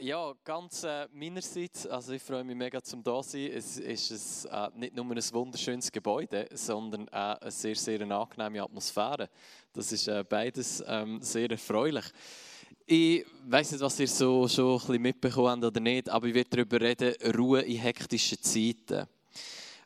[0.00, 3.50] ja, ganz äh, meinerseits, also ich freue mich mega zum da sein.
[3.52, 8.62] Es ist ein, äh, nicht nur ein wunderschönes Gebäude, sondern auch eine sehr, sehr angenehme
[8.62, 9.28] Atmosphäre.
[9.72, 12.04] Das ist äh, beides ähm, sehr erfreulich.
[12.86, 16.34] Ich weiß nicht, was ihr so schon ein bisschen mitbekommen habt oder nicht, aber ich
[16.34, 19.06] werde darüber reden, Ruhe in hektischen Zeiten.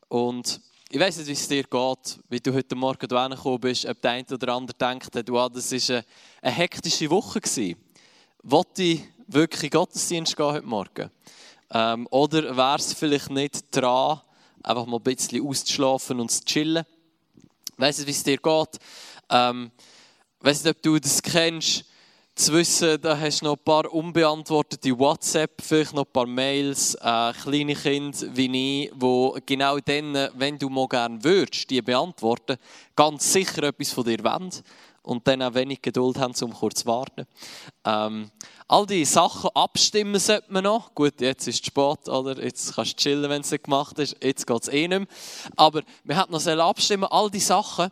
[0.09, 0.61] Und
[0.91, 4.01] ich weiß nicht, wie es dir geht, wie du heute Morgen hierher gekommen bist, ob
[4.03, 6.05] der eine oder andere denkt, du, ah, das war eine,
[6.43, 7.41] eine hektische Woche.
[7.41, 7.77] Gewesen.
[8.45, 8.99] Wollte
[9.33, 11.11] wirklich Gottesdienst gehen heute Morgen?
[11.73, 14.21] Ähm, oder wäre es vielleicht nicht dran,
[14.63, 16.85] einfach mal ein bisschen auszuschlafen und zu chillen?
[17.77, 18.79] Weiss nicht, wie es dir geht.
[19.31, 19.71] Ähm,
[20.41, 21.85] weiss nicht, ob du das kennst.
[22.35, 26.95] Zu wissen, da hast du noch ein paar unbeantwortete WhatsApp, vielleicht noch ein paar Mails,
[26.95, 32.57] äh, kleine Kinder wie ich, wo genau dann, wenn du mal gerne würdest, die beantworten,
[32.97, 34.51] ganz sicher etwas von dir wollen
[35.03, 37.27] und dann auch wenig Geduld haben, um kurz zu warten.
[37.85, 38.31] Ähm,
[38.69, 40.95] all die Sachen abstimmen sollte man noch.
[40.95, 42.43] Gut, jetzt ist es spät, oder?
[42.43, 44.17] Jetzt kannst du chillen, wenn es nicht gemacht ist.
[44.23, 45.09] Jetzt geht es eh nicht mehr.
[45.57, 47.91] Aber wir hätten noch abstimmen, all die Sachen.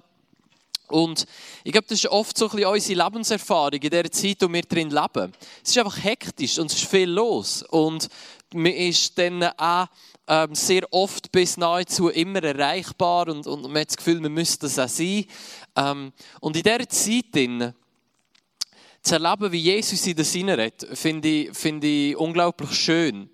[0.89, 1.27] Und
[1.62, 4.52] ich glaube, das ist oft so ein bisschen unsere Lebenserfahrung in der Zeit, in der
[4.52, 5.33] wir drin leben.
[5.62, 7.62] Es ist einfach hektisch und es ist viel los.
[7.62, 8.08] Und
[8.52, 9.86] man ist dann auch
[10.31, 14.61] ähm, sehr oft bis nahezu immer erreichbar und, und man hat das Gefühl, man müsste
[14.67, 15.25] das auch sein.
[15.75, 17.75] Ähm, und in dieser Zeit drin,
[19.03, 23.28] zu erleben, wie Jesus in das redet, finde ich, find ich unglaublich schön.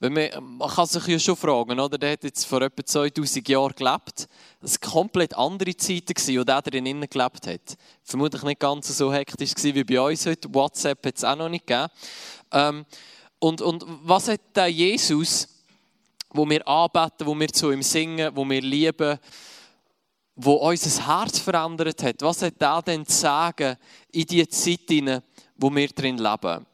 [0.00, 1.98] Wenn man, man kann sich ja schon fragen, oder?
[1.98, 4.28] der hat jetzt vor etwa 2000 Jahren gelebt.
[4.60, 7.76] Das waren komplett andere Zeiten, wo der drinnen gelebt hat.
[8.02, 10.52] Vermutlich nicht ganz so hektisch wie bei uns heute.
[10.52, 11.90] WhatsApp hat es auch noch nicht gegeben.
[12.50, 12.86] Ähm,
[13.38, 15.46] und, und was hat der Jesus
[16.32, 19.18] wo wir anbeten, wo wir zu ihm singen, wo wir lieben,
[20.36, 22.22] wo unser Herz verändert hat.
[22.22, 23.76] Was hat er denn zu sagen
[24.12, 25.22] in die Zeit hinein,
[25.56, 26.66] wo wir drin leben?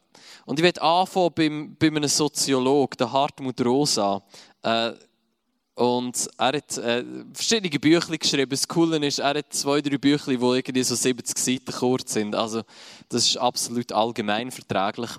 [0.45, 4.23] Und ich werde anfangen beim, bei einem Soziologen, der Hartmut Rosa.
[4.61, 4.93] Äh,
[5.75, 8.49] und er hat äh, verschiedene Bücher geschrieben.
[8.49, 12.33] Das Coole ist, er hat zwei, drei Bücher, die irgendwie so 70 Seiten kurz sind.
[12.33, 12.63] Also,
[13.09, 15.11] das ist absolut allgemein verträglich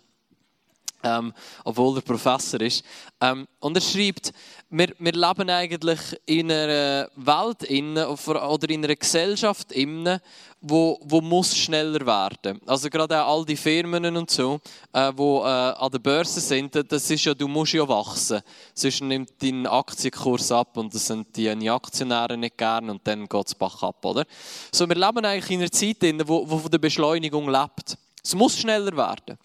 [1.03, 1.33] ähm,
[1.65, 2.85] obwohl er Professor ist.
[3.21, 4.33] Ähm, und er schreibt,
[4.71, 10.21] wir, wir leben eigentlich in einer Welt innen, oder in einer Gesellschaft innen,
[10.61, 12.61] wo, wo muss schneller werden.
[12.67, 14.61] Also gerade auch all die Firmen und so,
[14.93, 18.41] äh, wo äh, an der Börse sind, das ist ja, du musst ja wachsen.
[18.75, 23.47] Sonst nimmt dein Aktienkurs ab und das sind die Aktionäre nicht gern und dann geht
[23.47, 24.25] es bach ab, oder?
[24.73, 27.97] So, wir leben eigentlich in einer Zeit, innen, wo, wo von der Beschleunigung lebt.
[28.23, 29.39] Es muss schneller werden.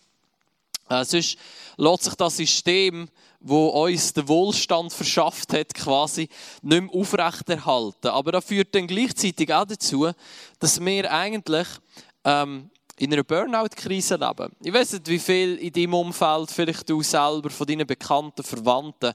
[0.93, 1.37] Äh, sonst
[1.77, 3.09] lässt sich das System,
[3.39, 6.29] wo uns den Wohlstand verschafft hat, quasi
[6.61, 8.07] nicht mehr aufrechterhalten.
[8.07, 10.09] Aber das führt dann gleichzeitig auch dazu,
[10.59, 11.67] dass wir eigentlich
[12.23, 14.51] ähm, in einer Burnout-Krise leben.
[14.63, 19.13] Ich weiß nicht, wie viel in deinem Umfeld, vielleicht du selber, von deinen Bekannten, Verwandten,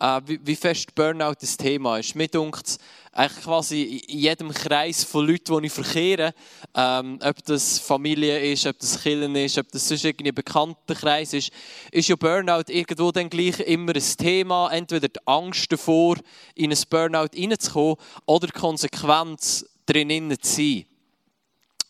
[0.00, 2.14] äh, wie, wie, fest Burnout das Thema ist.
[2.14, 2.78] Mir dunkt
[3.12, 6.32] eigentlich quasi in jedem Kreis von Leuten, die ich verkehre,
[6.74, 10.94] ähm, ob das Familie ist, ob das Killen ist, ob das sonst irgendwie ein bekannter
[10.94, 11.50] Kreis ist,
[11.90, 14.70] ist ja Burnout irgendwo dann gleich immer ein Thema.
[14.70, 16.16] Entweder die Angst davor,
[16.54, 20.84] in ein Burnout reinzukommen oder die Konsequenz drinnen zu sein.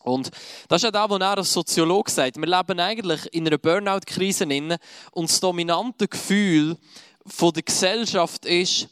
[0.09, 0.31] Und
[0.69, 2.37] das ist ja das, was er als Soziologe sagt.
[2.37, 4.45] Wir leben eigentlich in einer Burnout-Krise
[5.13, 6.77] und das dominante Gefühl
[7.27, 8.89] von der Gesellschaft ist,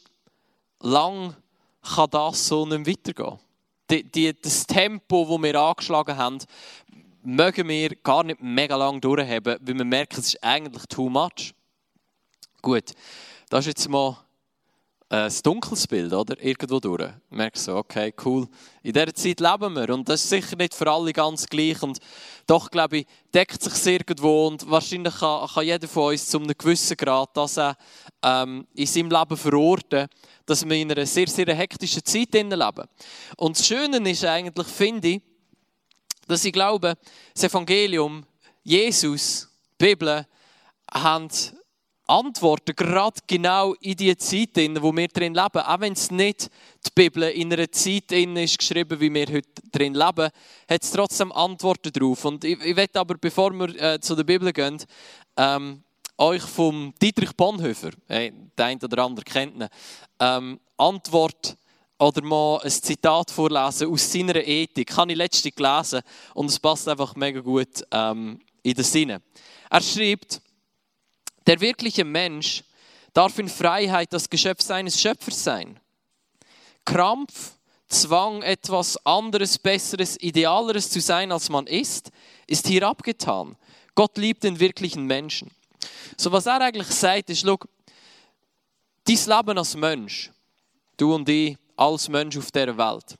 [0.79, 1.35] lang
[1.81, 3.39] kann das so nicht weitergehen.
[3.89, 6.39] Die, die, das Tempo, das wir angeschlagen haben,
[7.23, 11.53] mögen wir gar nicht mega lang durchhaben, weil wir merken, es ist eigentlich too much.
[12.61, 12.91] Gut,
[13.49, 14.17] das ist jetzt mal
[15.09, 16.41] ein dunkles Bild, oder?
[16.43, 17.01] Irgendwo durch.
[17.29, 18.47] Du merkst so, okay, cool.
[18.83, 21.99] In dieser Zeit leben wir und das ist sicher nicht für alle ganz gleich und
[22.45, 26.53] doch, glaube ich, deckt sich irgendwo und wahrscheinlich kann, kann jeder von uns zu einem
[26.57, 27.73] gewissen Grad das auch
[28.21, 30.07] ähm, in seinem Leben verorten,
[30.45, 32.87] dass wir in einer sehr, sehr hektischen Zeit leben.
[33.37, 35.21] Und das Schöne ist eigentlich, finde ich,
[36.27, 36.95] dass ich glaube,
[37.33, 38.25] das Evangelium,
[38.63, 39.47] Jesus,
[39.79, 40.25] die Bibel,
[40.91, 41.29] haben
[42.07, 45.59] Antworten, gerade genau in die Zeit, in wo wir drin leben.
[45.59, 46.49] Auch wenn es nicht
[46.85, 50.29] die Bibel in einer Zeit ist geschrieben, wie wir heute drin leben,
[50.69, 52.23] hat es trotzdem Antworten drauf.
[52.25, 54.81] Und ich, ich werde aber, bevor wir äh, zu der Bibel gehen,
[55.35, 55.83] ähm,
[56.17, 59.67] euch vom Dietrich Bonhoeffer, äh, der eine oder andere kennt ihn,
[60.19, 61.57] ähm, Antwort
[61.99, 64.95] oder mal ein Zitat vorlesen aus seiner Ethik.
[64.95, 66.01] Habe ich letztens gelesen
[66.33, 69.21] und es passt einfach mega gut ähm, in den Sinne.
[69.69, 70.41] Er schreibt,
[71.47, 72.63] der wirkliche Mensch
[73.13, 75.79] darf in Freiheit das Geschöpf seines Schöpfers sein.
[76.85, 77.53] Krampf,
[77.87, 82.11] Zwang, etwas anderes, Besseres, Idealeres zu sein, als man ist,
[82.45, 83.55] ist hier abgetan.
[83.95, 85.49] Gott liebt den wirklichen Menschen.
[86.17, 87.57] So, was er eigentlich sagt, ist, schau,
[89.05, 90.31] dein Leben als Mensch,
[90.97, 93.15] du und ich, als Mensch auf dieser Welt,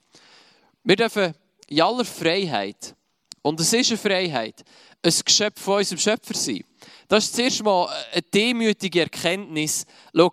[0.84, 1.34] wir dürfen
[1.66, 2.94] in aller Freiheit,
[3.42, 4.64] und es ist eine Freiheit,
[5.02, 6.64] ein Geschöpf von unserem Schöpfer sein.
[7.08, 9.86] Das ist zuerst mal eine demütige Erkenntnis.
[10.14, 10.30] Schau,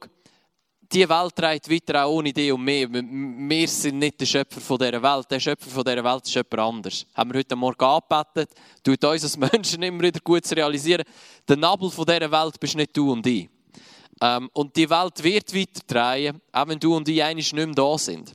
[0.91, 2.87] die Welt trägt weiter auch ohne dich und mich.
[2.91, 5.31] Wir sind nicht der Schöpfer dieser Welt.
[5.31, 7.05] Der Schöpfer dieser Welt ist jemand anders.
[7.13, 8.49] Haben wir heute Morgen angebetet,
[8.83, 11.05] tut uns als Menschen immer wieder gut zu realisieren,
[11.47, 13.49] der Nabel dieser Welt bist nicht du und ich.
[14.21, 17.75] Ähm, und die Welt wird weiter drehen, auch wenn du und ich eigentlich nicht mehr
[17.75, 18.33] da sind.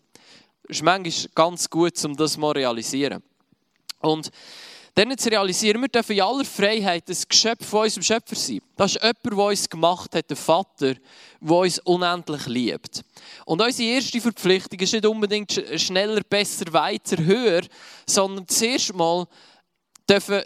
[0.63, 3.23] Das ist manchmal ganz gut, um das mal zu realisieren.
[4.01, 4.31] Und
[4.95, 8.61] dann zu realisieren, wir dürfen in aller Freiheit ein Geschöpf von unserem Schöpfer sein.
[8.77, 10.95] Das ist jemand, der uns gemacht hat, der Vater,
[11.41, 13.03] der uns unendlich liebt.
[13.45, 17.63] Und unsere erste Verpflichtung ist nicht unbedingt schneller, besser, weiter, höher,
[18.07, 19.27] sondern zuerst mal
[20.09, 20.43] dürfen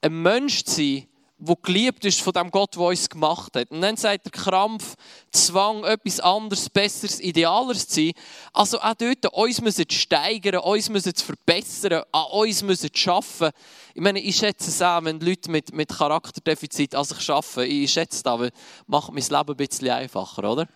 [0.00, 1.06] ein Mensch sein,
[1.38, 3.70] wo geliebt ist von dem Gott, der uns gemacht hat.
[3.70, 4.94] Und dann sagt der Krampf,
[5.32, 8.12] Zwang, etwas anderes, Besseres, Idealeres zu sein.
[8.52, 13.56] Also auch dort, uns müssen steigern, uns müssen verbessern, an uns müssen arbeiten.
[13.94, 17.70] Ich meine, ich schätze es auch, wenn Leute mit, mit Charakterdefizit an sich arbeiten.
[17.70, 18.50] Ich schätze das, weil
[18.86, 20.68] macht mein Leben ein bisschen einfacher, oder?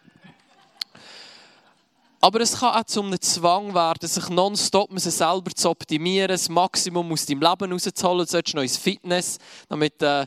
[2.20, 7.12] Aber es kann auch zu einem Zwang werden, sich nonstop selber zu optimieren, das Maximum
[7.12, 8.26] aus deinem Leben rauszuholen.
[8.26, 9.38] Du solltest noch ins Fitness,
[9.69, 10.26] damit äh,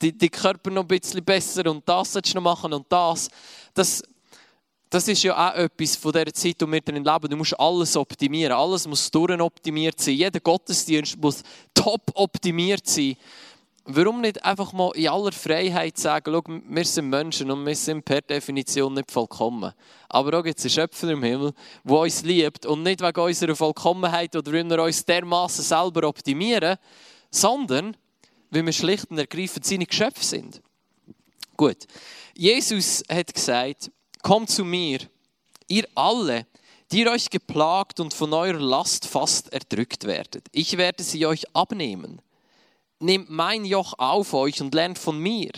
[0.00, 3.28] die Körper noch ein bisschen besser und das solltest du noch machen und das.
[3.74, 4.02] Das,
[4.88, 7.28] das ist ja auch etwas von dieser Zeit, wo wir drin leben.
[7.28, 8.52] Du musst alles optimieren.
[8.52, 10.14] Alles muss durchoptimiert sein.
[10.14, 11.42] Jeder Gottesdienst muss
[11.74, 13.16] top optimiert sein.
[13.88, 18.04] Warum nicht einfach mal in aller Freiheit sagen, schau, wir sind Menschen und wir sind
[18.04, 19.72] per Definition nicht vollkommen.
[20.08, 21.52] Aber auch gibt es einen Schöpfer im Himmel,
[21.84, 26.78] der uns liebt und nicht wegen unserer Vollkommenheit oder weil wir uns dermaßen selber optimieren,
[27.30, 27.96] sondern
[28.50, 30.60] weil wir schlicht und ergreifend seine Geschöpfe sind.
[31.56, 31.86] Gut,
[32.34, 34.98] Jesus hat gesagt, kommt zu mir,
[35.68, 36.48] ihr alle,
[36.90, 40.48] die euch geplagt und von eurer Last fast erdrückt werdet.
[40.50, 42.20] Ich werde sie euch abnehmen
[42.98, 45.52] nehmt mein Joch auf euch und lernt von mir,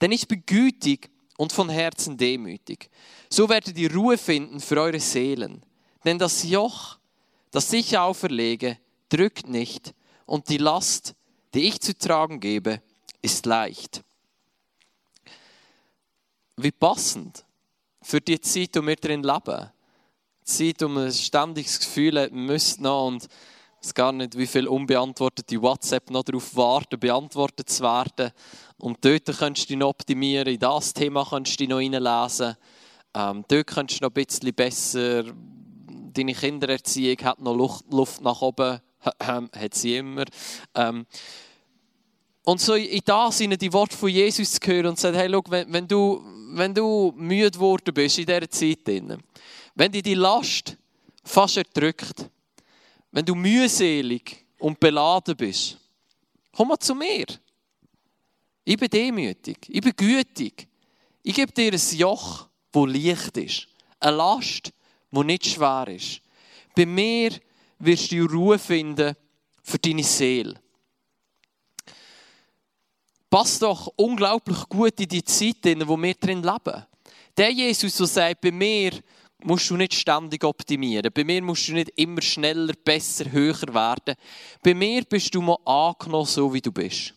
[0.00, 2.90] denn ich bin gütig und von Herzen demütig.
[3.28, 5.64] So werdet ihr Ruhe finden für eure Seelen.
[6.04, 6.98] Denn das Joch,
[7.50, 8.78] das ich auferlege,
[9.08, 9.94] drückt nicht
[10.26, 11.14] und die Last,
[11.54, 12.82] die ich zu tragen gebe,
[13.22, 14.02] ist leicht.
[16.56, 17.44] Wie passend
[18.02, 19.70] für die Zeit, in der wir drin leben.
[20.42, 23.18] Die Zeit, man ein ständiges Gefühl hat, man noch
[23.84, 28.32] weiß gar nicht, wie viele unbeantwortete WhatsApp noch darauf warten, beantwortet zu werden.
[28.78, 32.56] Und dort kannst du dich noch optimieren, in das Thema kannst du dich noch reinlesen.
[33.12, 35.24] Ähm, dort kannst du noch ein bisschen besser,
[36.14, 38.80] deine Kindererziehung hat noch Luft, Luft nach oben,
[39.20, 40.24] hat sie immer.
[40.74, 41.04] Ähm,
[42.44, 45.28] und so in das sind die Worte von Jesus zu hören und zu sagen, hey,
[45.30, 46.22] schau, wenn, wenn, du,
[46.54, 48.78] wenn du müde geworden bist in dieser Zeit,
[49.74, 50.78] wenn dich die Last
[51.22, 52.30] fast erdrückt,
[53.14, 55.78] wenn du mühselig und beladen bist,
[56.50, 57.26] komm mal zu mir.
[58.64, 60.66] Ich bin demütig, ich bin gütig.
[61.22, 63.68] Ich gebe dir ein Joch, wo leicht ist.
[64.00, 64.72] Eine Last,
[65.12, 66.22] wo nicht schwer ist.
[66.74, 67.30] Bei mir
[67.78, 69.14] wirst du Ruhe finden
[69.62, 70.60] für deine Seele.
[73.30, 76.84] Passt doch unglaublich gut in die Zeit, in der wir drin leben.
[77.36, 78.90] Der Jesus, der sagt, bei mir
[79.44, 81.12] musst du nicht ständig optimieren.
[81.12, 84.16] Bei mir musst du nicht immer schneller, besser, höher werden.
[84.62, 87.14] Bei mir bist du mal angenommen, so wie du bist.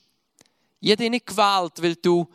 [0.79, 2.27] Ich habe dich nicht gewählt, weil du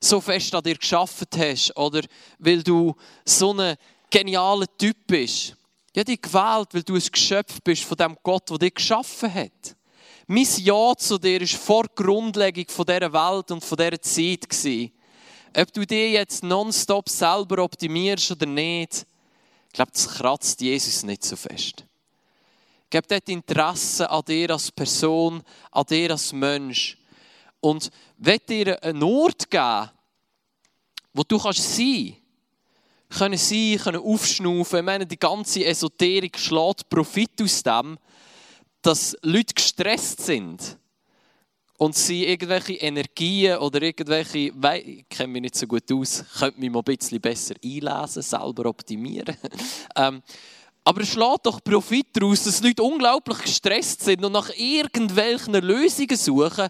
[0.00, 2.02] so fest an dir geschafft hast oder
[2.38, 3.76] weil du so ein
[4.10, 5.56] genialer Typ bist.
[5.92, 9.32] Ich habe dich gewählt, weil du ein Geschöpf bist von dem Gott, der dich geschaffen
[9.32, 9.76] hat.
[10.26, 14.90] Mein Ja zu dir war vor Grundlegung von dieser Welt und dieser Zeit.
[15.56, 19.13] Ob du dich jetzt nonstop selber optimierst oder nicht, ich
[19.74, 21.84] glaube, das kratzt Jesus nicht so fest.
[22.88, 26.96] Gib dort Interesse an dir als Person, an dir als Mensch.
[27.60, 29.90] Und wird dir einen Ort geben,
[31.12, 32.16] wo du kannst sein
[33.10, 34.80] können sein, können aufschnaufen.
[34.80, 37.98] Ich meine, die ganze Esoterik schlägt Profit aus dem,
[38.82, 40.78] dass Leute gestresst sind
[41.76, 44.52] und sie irgendwelche Energien oder irgendwelche,
[44.84, 48.66] ich kenne mich nicht so gut aus, könnte mich mal ein bisschen besser einlesen, selber
[48.66, 49.36] optimieren.
[49.96, 50.22] ähm,
[50.84, 56.16] aber es schlägt doch Profit daraus, dass Leute unglaublich gestresst sind und nach irgendwelchen Lösungen
[56.16, 56.68] suchen,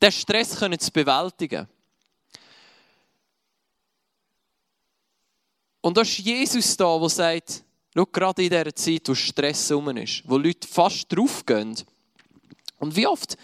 [0.00, 1.66] den Stress können zu bewältigen.
[5.80, 9.96] Und da ist Jesus da, der sagt, schau, gerade in dieser Zeit, wo Stress rum
[9.96, 11.76] ist, wo Leute fast draufgehen,
[12.78, 13.36] Und wie oft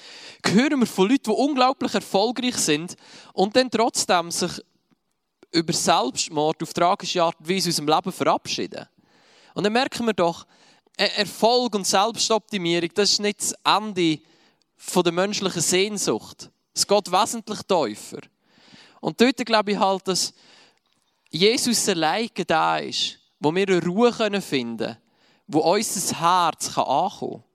[0.44, 2.96] hören wir von Leuten, die unglaublich erfolgreich sind
[3.32, 4.60] und dann trotzdem sich
[5.52, 8.86] über Selbstmord auf tragische Art und Weise aus dem Leben verabschieden.
[9.54, 10.46] Und dann merken wir doch,
[10.98, 14.20] e- Erfolg und Selbstoptimierung, das ist nicht das Ende
[14.94, 16.50] der menschlichen Sehnsucht.
[16.74, 18.20] Es geht wesentlich tiefer.
[19.00, 20.32] Und dort glaube ich halt, dass
[21.30, 24.96] Jesus allein da ist, wo wir eine Ruhe finden können,
[25.46, 27.51] wo unser Herz ankommen kann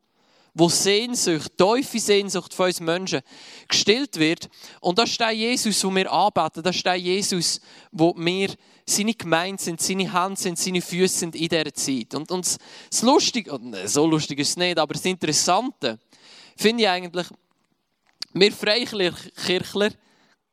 [0.57, 3.21] wo Sehnsucht, tiefe Sehnsucht von uns Menschen
[3.67, 4.49] gestillt wird.
[4.81, 6.63] Und das ist der Jesus, den wir anbeten.
[6.63, 7.61] Das ist der Jesus,
[7.91, 8.49] wo wir
[8.83, 12.15] seine Gemeinde sind, seine Hände sind, seine Füße sind in dieser Zeit.
[12.15, 12.57] Und, und
[12.89, 15.99] das Lustige, so lustig ist es nicht, aber das Interessante
[16.55, 17.27] finde ich eigentlich,
[18.33, 19.91] wir Freikirchler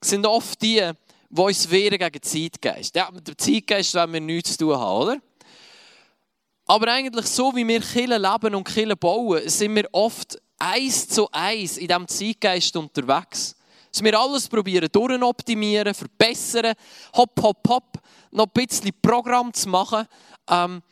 [0.03, 0.91] sind oft die,
[1.31, 2.95] die uns wehren gegen den Zeitgeist.
[2.95, 5.21] Ja, mit dem Zeitgeist wollen wir nichts zu tun haben, oder?
[6.67, 11.29] Aber eigentlich so, wie wir Kille leben und Kille bauen, sind wir oft eins zu
[11.31, 13.55] eins in diesem Zeitgeist unterwegs.
[13.93, 16.75] Dass wir alles probieren, durchoptimieren, verbessern,
[17.15, 17.99] hopp, hopp, hopp,
[18.31, 20.07] noch ein bisschen Programm zu machen.
[20.49, 20.83] Ähm,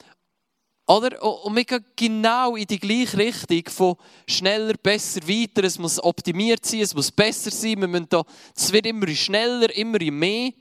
[0.86, 1.22] oder?
[1.44, 5.64] Und wir gehen genau in die gleiche Richtung von schneller, besser, weiter.
[5.64, 7.80] Es muss optimiert sein, es muss besser sein.
[7.80, 8.22] Wir müssen da,
[8.54, 10.52] es wird immer schneller, immer mehr.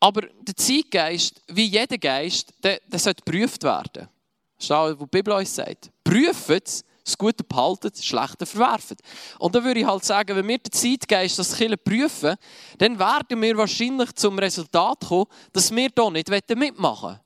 [0.00, 4.08] Aber der Zeitgeist, wie jeder Geist, der, der sollte geprüft werden.
[4.56, 5.90] Das ist das, was die Bibel uns sagt.
[6.02, 8.96] Prüft es, das Gute behalten, das Schlechte verwerfen.
[9.38, 12.36] Und da würde ich halt sagen, wenn wir den Zeitgeist, das Killen prüfen,
[12.78, 17.20] dann werden wir wahrscheinlich zum Resultat kommen, dass wir hier nicht mitmachen wollen.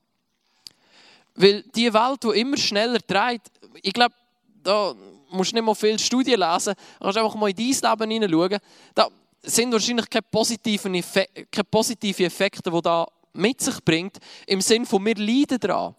[1.37, 3.43] Weil die Welt, die immer schneller dreht,
[3.83, 4.15] ich glaube,
[4.63, 4.95] da
[5.31, 8.61] musst du nicht mal viele Studien lesen, du kannst einfach mal in dein Leben hineinschauen.
[9.45, 14.87] Sind wahrscheinlich keine positiven, Effekte, keine positiven Effekte, die da mit sich bringt, im Sinne
[14.87, 15.95] von wir leiden daran.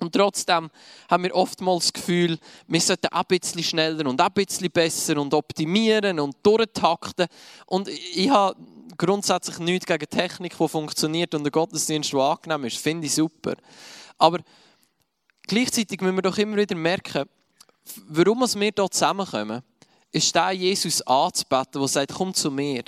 [0.00, 0.70] Und trotzdem
[1.10, 2.38] haben wir oftmals das Gefühl,
[2.68, 7.26] wir sollten ein bisschen schneller und ein bisschen besser und optimieren und durchtakten.
[7.66, 8.56] Und ich habe
[8.96, 12.78] grundsätzlich nichts gegen Technik, die funktioniert und der Gottesdienst, der angenehm ist.
[12.78, 13.54] Finde ich super.
[14.18, 14.38] Aber
[15.42, 17.28] gleichzeitig müssen wir doch immer wieder merken,
[18.08, 19.62] warum wir hier zusammenkommen
[20.12, 22.84] ist der Jesus anzubeten, der sagt, komm zu mir.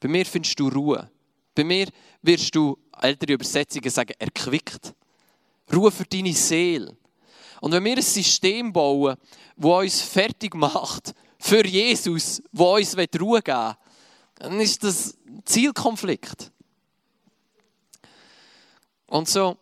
[0.00, 1.10] Bei mir findest du Ruhe.
[1.54, 1.88] Bei mir
[2.22, 4.94] wirst du, ältere Übersetzungen sagen, erquickt.
[5.72, 6.96] Ruhe für deine Seele.
[7.60, 9.16] Und wenn wir ein System bauen,
[9.56, 13.76] das uns fertig macht für Jesus, das uns Ruhe geben will,
[14.34, 16.50] dann ist das ein Zielkonflikt.
[19.06, 19.56] Und so,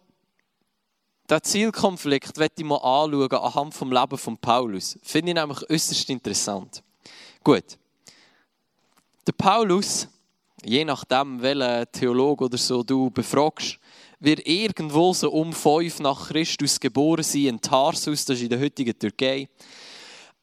[1.28, 4.98] diesen Zielkonflikt möchte ich mal anschauen anhand vom Leben von Paulus.
[5.02, 6.82] Finde ich nämlich äußerst interessant.
[7.44, 7.76] Gut.
[9.26, 10.06] Der Paulus,
[10.64, 13.80] je nachdem, welchen Theologe oder so du befragst,
[14.20, 18.60] wird irgendwo so um 5 nach Christus geboren sein in Tarsus, das ist in der
[18.60, 19.48] heutigen Türkei.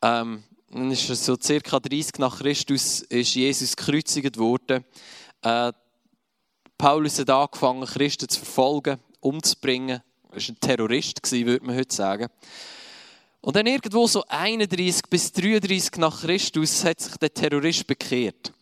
[0.01, 4.84] Ähm, dann ist so circa 30 nach Christus ist Jesus gekreuzigt worden.
[5.41, 5.72] Äh,
[6.77, 10.01] Paulus hat angefangen, Christen zu verfolgen, umzubringen.
[10.32, 12.27] Er war ein Terrorist, würde man heute sagen.
[13.41, 18.53] Und dann irgendwo so 31 bis 33 nach Christus hat sich der Terrorist bekehrt.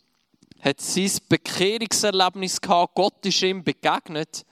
[0.61, 4.45] Hat sein Bekehrungserlebnis gehabt, Gott ist ihm begegnet.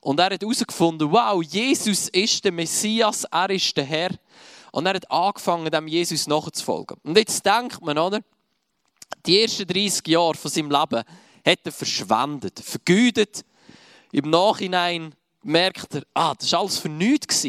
[0.00, 4.10] Und er hat herausgefunden, wow, Jesus ist der Messias, er ist der Herr.
[4.70, 6.98] Und er hat angefangen, dem Jesus nachzufolgen.
[7.02, 8.20] Und jetzt denkt man, oder?
[9.26, 11.02] Die ersten 30 Jahre von seinem Leben
[11.46, 13.44] hat er verschwendet, vergütet.
[14.12, 17.46] Im Nachhinein merkt er, ah, das war alles für nichts.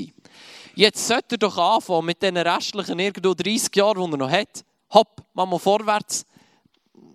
[0.78, 4.66] Jetzt sollte er doch anfangen mit den restlichen irgendwo 30 Jahren, die er noch hat.
[4.94, 6.26] Hopp, mach mal vorwärts.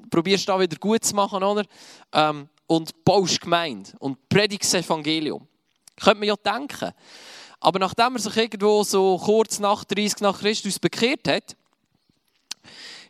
[0.08, 1.64] Probierst da wieder gut zu machen, oder?
[2.12, 5.46] Ähm, und baust Gemeinde und predigst das Evangelium.
[5.96, 6.92] Könnte man ja denken.
[7.60, 11.54] Aber nachdem er sich irgendwo so kurz nach 30 nach Christus bekehrt hat,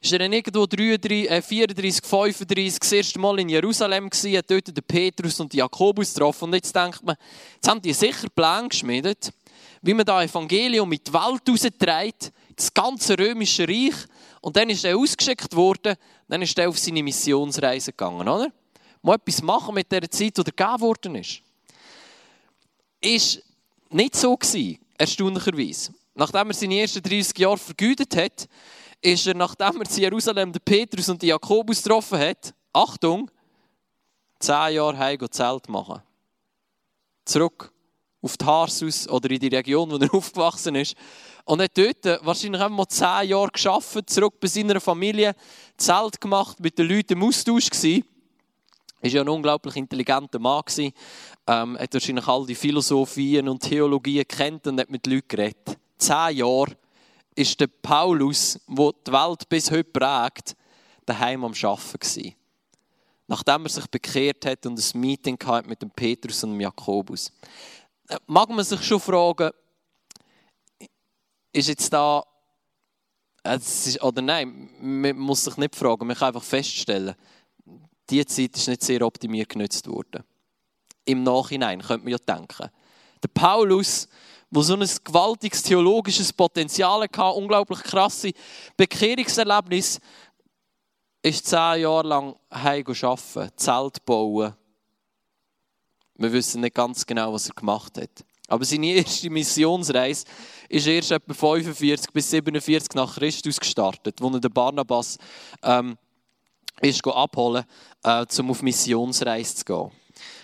[0.03, 4.51] ist er dann irgendwo 33, äh, 34, 35 das erste Mal in Jerusalem gewesen, hat
[4.51, 6.45] dort den Petrus und Jakobus getroffen.
[6.45, 7.17] Und jetzt denkt man,
[7.55, 9.33] jetzt haben die sicher Pläne geschmiedet
[9.83, 13.95] wie man das Evangelium mit die Welt rausträgt, das ganze römische Reich.
[14.41, 15.97] Und dann ist er ausgeschickt worden,
[16.29, 18.53] dann ist er auf seine Missionsreise gegangen, oder?
[19.03, 21.41] Mal etwas machen mit der Zeit, die er gegeben worden ist.
[23.01, 23.43] Ist
[23.89, 25.95] nicht so gewesen, erstaunlicherweise.
[26.15, 28.49] Nachdem er seine ersten 30 Jahre vergütet hat,
[29.01, 33.31] ist er, nachdem er in Jerusalem den Petrus und den Jakobus getroffen hat, Achtung,
[34.41, 36.03] 10 Jahre heim Zelt machen.
[37.25, 37.73] Zurück
[38.23, 40.95] auf Tarsus oder in die Region, wo er aufgewachsen ist.
[41.45, 45.35] Und hat dort wahrscheinlich einfach mal zehn Jahre geschafft, zurück bei seiner Familie,
[45.77, 48.05] Zelt gemacht, mit den Leuten im Austausch gewesen.
[49.01, 50.63] War ja ein unglaublich intelligenter Mann.
[50.77, 50.93] Er
[51.49, 55.79] Ähm, hat wahrscheinlich all die Philosophien und Theologien kennt und hat mit Leuten geredet.
[55.97, 56.77] Zehn Jahre
[57.35, 60.55] ist der Paulus, der die Welt bis heute prägt,
[61.07, 62.35] daheim am Arbeiten gewesen.
[63.27, 67.33] Nachdem er sich bekehrt hat und ein Meeting hatte mit dem Petrus und dem Jakobus.
[68.27, 69.51] Mag man sich schon fragen,
[71.53, 72.25] ist jetzt da,
[73.43, 77.15] äh, ist, oder nein, man muss sich nicht fragen, man kann einfach feststellen,
[78.09, 80.25] diese Zeit ist nicht sehr optimiert genutzt worden.
[81.05, 82.71] Im Nachhinein könnte man ja denken.
[83.23, 84.09] Der Paulus,
[84.51, 88.33] der so ein gewaltiges theologisches Potenzial hatte, unglaublich krasse
[88.77, 90.01] Bekehrungserlebnis,
[91.23, 94.55] ist zehn Jahre lang heim arbeiten, Zelt bauen.
[96.21, 98.11] Wir wissen nicht ganz genau, was er gemacht hat.
[98.47, 100.27] Aber seine erste Missionsreise
[100.69, 105.17] ist erst etwa 45 bis 47 nach Christus gestartet, wo er den Barnabas
[105.63, 105.97] ähm,
[106.83, 107.65] ist abholen,
[108.05, 109.91] äh, um auf Missionsreise zu gehen.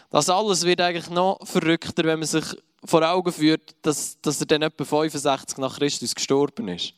[0.09, 2.45] Das alles wird eigentlich noch verrückter, wenn man sich
[2.83, 6.95] vor Augen führt, dass, dass er dann etwa 65 nach Christus gestorben ist.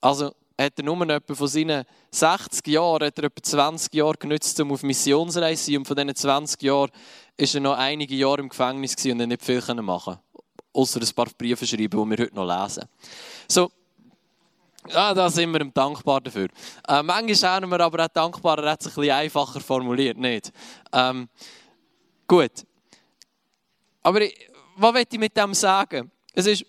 [0.00, 4.58] Also hat er nur etwa von seinen 60 Jahren, hat er etwa 20 Jahre genutzt,
[4.60, 5.78] um auf Missionsreise zu sein.
[5.78, 9.42] Und von diesen 20 Jahren war er noch einige Jahre im Gefängnis und er nicht
[9.42, 10.18] viel machen
[10.74, 12.84] Außer ein paar Briefe schreiben, die wir heute noch lesen.
[13.46, 13.70] So,
[14.88, 16.48] ja, da sind wir ihm dankbar dafür.
[16.88, 20.52] Äh, manchmal haben wir aber auch dankbar, er hat es ein bisschen einfacher formuliert, nicht?
[20.92, 21.28] Ähm,
[22.26, 22.52] gut.
[24.02, 26.10] Aber ich, was will ich mit dem sagen?
[26.32, 26.64] Es ist,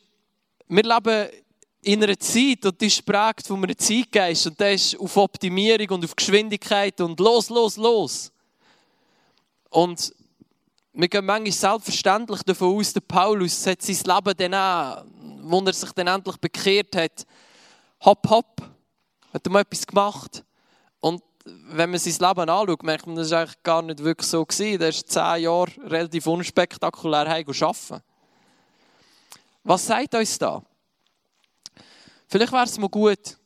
[0.67, 1.29] wir leben
[1.83, 5.89] in einer Zeit, und die ist prägt von einem Zeitgeist, und der ist auf Optimierung
[5.89, 8.31] und auf Geschwindigkeit und los, los, los.
[9.69, 10.13] Und
[10.93, 15.05] wir gehen manchmal selbstverständlich davon aus, der Paulus hat sein Leben dann auch,
[15.41, 17.25] wo er sich dann endlich bekehrt hat,
[18.05, 18.61] hopp, hopp,
[19.33, 20.43] hat er mal etwas gemacht.
[20.99, 24.45] Und wenn man sein Leben anschaut, merkt man, das war eigentlich gar nicht wirklich so.
[24.45, 24.81] Gewesen.
[24.81, 28.01] Er ist zehn Jahre relativ unspektakulär arbeiten.
[29.63, 30.61] Was sagt uns da?
[32.33, 33.37] Vielleicht wäre es mal gut,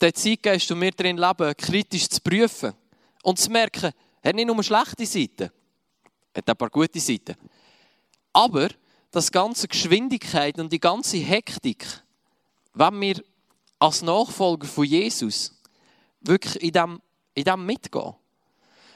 [0.00, 2.72] den Zeitgeist, den wir drin leben, kritisch zu prüfen
[3.22, 3.92] und zu merken,
[4.22, 5.50] er hat nicht nur schlechte Seiten,
[6.32, 7.36] er hat ein paar gute Seiten.
[8.32, 8.70] Aber
[9.10, 11.84] das ganze Geschwindigkeit und die ganze Hektik,
[12.72, 13.22] wenn wir
[13.78, 15.60] als Nachfolger von Jesus
[16.22, 17.02] wirklich in dem,
[17.34, 18.14] in dem mitgehen.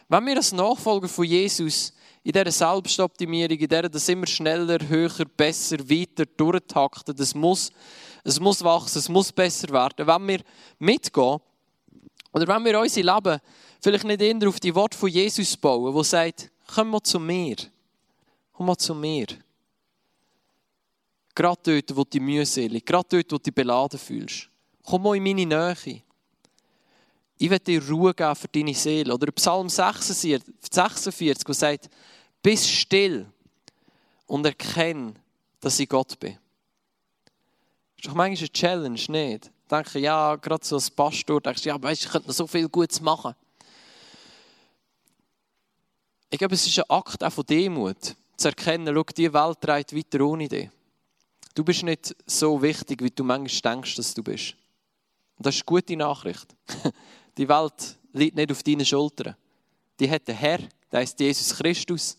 [0.08, 1.92] Wenn wir als Nachfolger von Jesus
[2.24, 7.70] in dieser Selbstoptimierung, in dieser das immer schneller, höher, besser, weiter durchtakten, das muss,
[8.22, 10.06] es muss wachsen, es muss besser werden.
[10.06, 10.40] Wenn wir
[10.78, 11.40] mitgehen,
[12.32, 13.40] oder wenn wir unser Leben
[13.80, 17.56] vielleicht nicht eher auf die Worte von Jesus bauen, wo sagt, komm mal zu mir,
[18.52, 19.26] komm mal zu mir.
[21.34, 24.48] Gerade dort, wo du mühselig, gerade dort, wo du dich beladen fühlst.
[24.84, 26.02] Komm mal in meine Nähe.
[27.42, 29.12] Ich will dir Ruhe geben für deine Seele.
[29.12, 31.90] Oder Psalm 46, 46 wo sagt,
[32.40, 33.26] bist still
[34.28, 35.14] und erkenne,
[35.58, 36.38] dass ich Gott bin.
[37.96, 39.46] Das ist doch manchmal eine Challenge, nicht?
[39.46, 42.46] Ich denke, ja, gerade so als Pastor, denkst du, ja, weißt, ich könnte noch so
[42.46, 43.34] viel Gutes machen.
[46.30, 49.96] Ich glaube, es ist ein Akt auch von Demut, zu erkennen, schau, die Welt dreht
[49.96, 50.70] weiter ohne dich.
[51.56, 54.54] Du bist nicht so wichtig, wie du manchmal denkst, dass du bist.
[55.38, 56.46] Und das ist eine gute Nachricht.
[57.36, 59.36] Die Welt liegt nicht auf deinen Schultern.
[59.98, 60.58] Die hat der Herr,
[60.90, 62.18] der heißt Jesus Christus,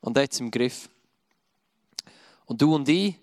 [0.00, 0.88] und er hat es im Griff.
[2.46, 3.14] Und du und ich,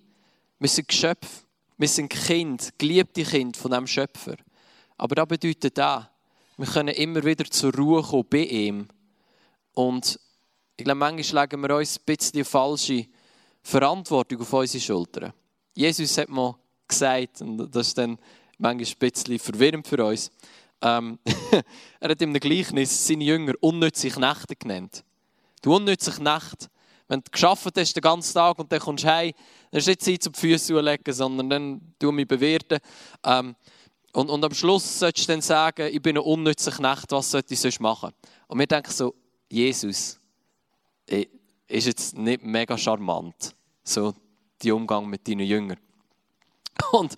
[0.60, 1.46] wir sind Geschöpf,
[1.78, 4.36] wir sind Kind, geliebte Kind von diesem Schöpfer.
[4.98, 6.06] Aber das bedeutet auch,
[6.58, 8.88] wir können immer wieder zur Ruhe kommen bei ihm.
[9.74, 10.20] Und
[10.78, 13.08] ich glaube, manchmal legen wir uns ein bisschen falsche
[13.64, 15.34] Verantwortung auf unsere Schultern.
[15.74, 16.56] Jesus hat mal
[16.88, 18.20] gesagt, und das ist dann
[18.58, 20.32] manchmal ein bisschen verwirrend für uns,
[20.82, 21.20] ähm,
[22.00, 25.04] er hat im Gleichnis seine Jünger unnützige Nächte genannt.
[25.62, 26.70] Du unnützige Nacht.
[27.08, 29.34] Wenn du geschafft hast den ganzen Tag und dann kommst du heim,
[29.70, 32.80] dann ist nicht Zeit, zum Füße zu legen, sondern dann tu mich bewerten.
[33.26, 33.56] Ähm,
[34.14, 37.54] und, und am Schluss solltest du dann sagen, ich bin eine unnützige Nacht, was sollte
[37.54, 38.12] ich sonst machen?
[38.48, 39.14] Und wir denken so,
[39.50, 40.20] Jesus
[41.08, 44.14] ist jetzt nicht mega charmant, so
[44.62, 45.80] die Umgang mit deinen Jüngern.
[46.92, 47.16] Und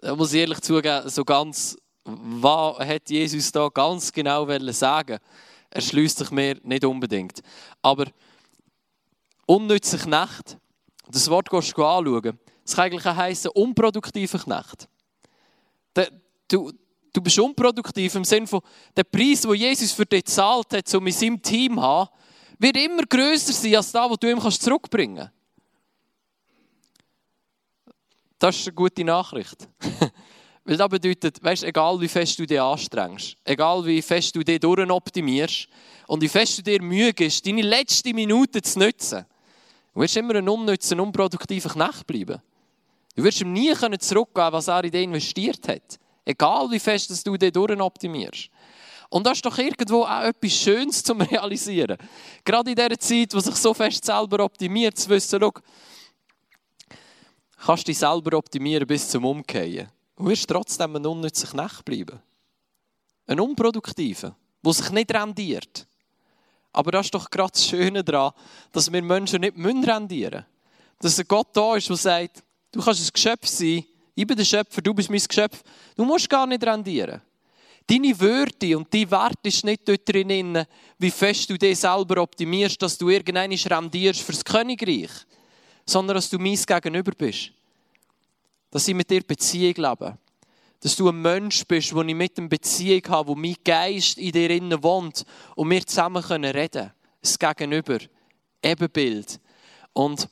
[0.00, 1.76] da muss ich ehrlich zugeben, so ganz,
[2.18, 5.18] was hat Jesus da ganz genau sagen
[5.70, 7.40] Er schließt sich mir nicht unbedingt.
[7.82, 8.06] Aber
[9.46, 10.58] unnützliche Nacht,
[11.08, 14.88] das Wort gehst du anschauen, das kann eigentlich heissen, unproduktive Knecht.
[16.48, 16.72] Du,
[17.12, 18.60] du bist unproduktiv im Sinne von,
[18.96, 22.10] der Preis, den Jesus für dich gezahlt hat, um in seinem Team zu haben,
[22.58, 25.34] wird immer grösser sein als das, was du ihm zurückbringen kannst.
[28.38, 29.68] Das ist eine gute Nachricht.
[30.64, 34.60] Weil das bedeutet, weißt, egal wie fest du dich anstrengst, egal wie fest du dich
[34.60, 35.68] durchoptimierst
[36.06, 39.24] und wie fest du dir Mühe gibst, deine letzte Minute zu nutzen,
[39.94, 42.42] du wirst immer ein unnützer, unproduktiver Knecht bleiben.
[43.16, 45.98] Du wirst ihm nie zurückgeben was er in dich investiert hat.
[46.24, 48.50] Egal wie fest du dich optimierst.
[49.08, 51.96] Und das ist doch irgendwo auch etwas Schönes zum Realisieren.
[52.44, 55.52] Gerade in dieser Zeit, wo sich so fest selber optimiert, zu wissen, schau,
[57.66, 59.88] kannst du dich selber optimieren bis zum Umkehren.
[60.20, 62.20] Du wirst trotzdem ein unnützer Knecht bleiben.
[63.26, 65.86] Ein unproduktiver, der sich nicht rendiert.
[66.74, 68.32] Aber das ist doch gerade das Schöne daran,
[68.70, 70.46] dass wir Menschen nicht rendieren müssen.
[70.98, 73.82] Dass ein Gott da ist, der sagt, du kannst ein Geschöpf sein,
[74.14, 75.62] ich bin der Schöpfer, du bist mein Geschöpf.
[75.96, 77.22] Du musst gar nicht rendieren.
[77.86, 80.66] Deine Würde und dein Wert ist nicht dort drin,
[80.98, 85.12] wie fest du dich selber optimierst, dass du irgendeinen rendierst fürs Königreich,
[85.86, 87.52] sondern dass du mein Gegenüber bist.
[88.70, 90.18] Dass ich mit dir Beziehung lebe.
[90.80, 94.32] Dass du ein Mensch bist, wo ich mit einem Beziehung habe, wo mein Geist in
[94.32, 95.24] dir innen wohnt
[95.56, 96.92] und wir zusammen können reden.
[97.20, 97.98] Das Gegenüber.
[98.62, 99.40] Ebenbild.
[99.92, 100.28] Und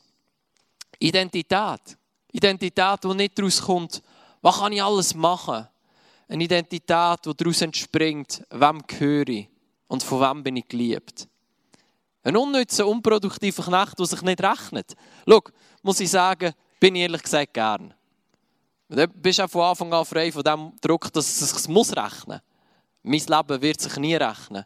[0.99, 1.99] Identität.
[2.33, 4.03] Identität, die nicht daraus kommt,
[4.41, 5.67] was kann ich alles machen?
[6.29, 9.49] Eine Identität, die daraus entspringt, wem gehöre ich
[9.89, 11.27] und von wem bin ich geliebt.
[12.23, 14.95] Ein unnützer, unproduktiver Knecht, der sich nicht rechnet.
[15.27, 15.43] Schau,
[15.83, 17.95] muss ich sagen, bin ich ehrlich gesagt gern.
[18.89, 22.41] Du bist auch von Anfang an frei von dem Druck, dass es sich muss rechnen
[23.03, 23.29] muss.
[23.29, 24.65] Mein Leben wird sich nie rechnen.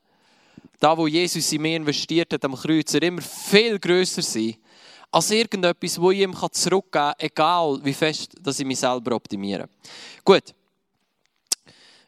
[0.78, 4.56] Da, wo Jesus in mir investiert hat am Kreuz, er immer viel grösser sein
[5.12, 9.68] als irgendetwas, wo ich ihm zurückgeben kann, egal wie fest dass ich mich selber optimiere.
[10.24, 10.54] Gut.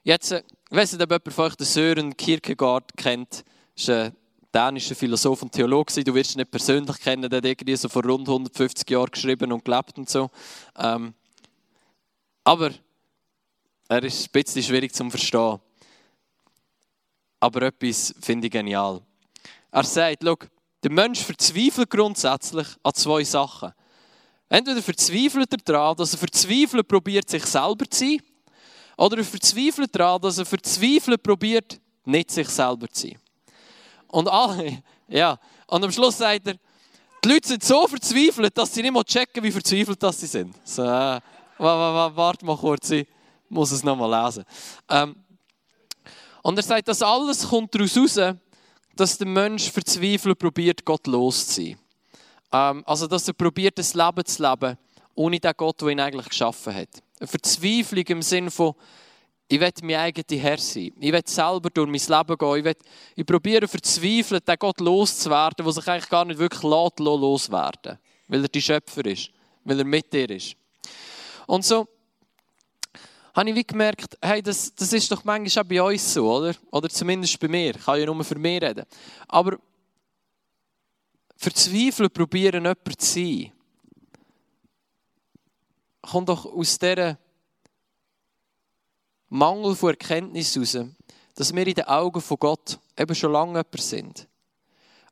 [0.02, 3.44] Jetzt, äh, ich weiß nicht, ob jemand von euch den Sören Kierkegaard kennt.
[3.74, 4.16] Das ist ein
[4.54, 6.02] dänischer Philosoph und Theologe.
[6.02, 9.52] Du wirst ihn nicht persönlich kennen, der hat irgendwie so vor rund 150 Jahren geschrieben
[9.52, 10.30] und gelebt und so.
[10.78, 11.14] Ähm,
[12.44, 12.70] aber
[13.88, 15.58] er ist ein bisschen schwierig zu verstehen.
[17.40, 19.00] Aber etwas finde ich genial.
[19.70, 20.36] Er sagt, schau,
[20.82, 23.72] der Mensch verzweifelt grundsätzlich an zwei Sachen.
[24.48, 28.22] Entweder verzweifelt er daran, dass er verzweifelt probiert, sich selber zu sein,
[28.96, 33.18] oder er verzweifelt daran, dass er verzweifelt probiert, nicht sich selber zu sein.
[34.08, 36.54] Und, alle, ja, und am Schluss sagt er,
[37.24, 40.54] die Leute sind so verzweifelt, dass sie nicht mal checken, wie verzweifelt das sie sind.
[40.64, 41.20] So, äh,
[41.58, 43.06] warte mal kurz, ich
[43.48, 44.44] muss es nochmal lesen.
[44.88, 45.16] Ähm,
[46.42, 48.36] und er sagt, das alles kommt daraus heraus,
[48.96, 51.78] dass der Mensch verzweifelt probiert, Gott loszuziehen.
[52.52, 54.78] Ähm, also, dass er probiert, das Leben zu leben,
[55.14, 56.88] ohne den Gott, der ihn eigentlich geschaffen hat.
[57.18, 58.74] Eine Verzweiflung im Sinne von,
[59.46, 60.92] ich will mein eigener Herr sein.
[61.00, 62.56] Ich will selber durch mein Leben gehen.
[62.58, 62.76] Ich, will,
[63.16, 68.42] ich probiere verzweifelt, den Gott loszuwerden, der sich eigentlich gar nicht wirklich lässt, loswerden Weil
[68.42, 69.30] er die Schöpfer ist.
[69.64, 70.56] Weil er mit dir ist.
[71.46, 71.86] Und so
[73.34, 76.54] habe ich wie gemerkt, hey, das, das ist doch manchmal auch bei uns so, oder?
[76.70, 77.74] Oder zumindest bei mir.
[77.74, 78.84] Ich kann ja nur für mich reden.
[79.26, 79.58] Aber
[81.36, 83.52] verzweifeln, probieren, jemand zu sein,
[86.00, 87.18] kommt doch aus dieser
[89.28, 90.78] Mangel von Erkenntnis heraus,
[91.34, 94.28] dass wir in den Augen von Gott eben schon lange jemand sind.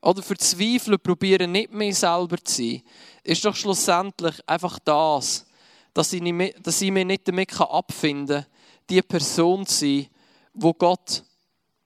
[0.01, 2.83] Oder verzweifeln, probieren nicht mehr selber zu sein,
[3.23, 5.45] ist doch schlussendlich einfach das,
[5.93, 8.45] dass ich, nicht, dass ich mich nicht damit abfinden kann,
[8.89, 10.07] die Person zu sein,
[10.53, 11.23] wo Gott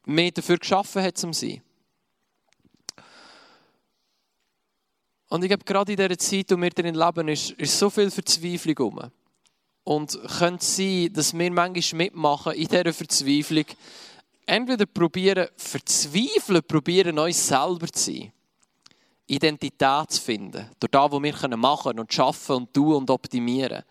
[0.06, 1.62] mir dafür geschaffen hat, zum sein.
[5.30, 7.90] Und ich glaube, gerade in dieser Zeit, in der wir drin leben, ist, ist so
[7.90, 9.12] viel Verzweiflung um.
[9.84, 13.66] Und könnte sein, dass wir manchmal mitmachen in dieser Verzweiflung.
[14.46, 18.32] Entweder probieren, verzweifeln, probieren, uns selber zu sein.
[19.28, 20.70] Identität zu finden.
[20.80, 23.84] Durch das, was wir machen und schaffen und tun und optimieren.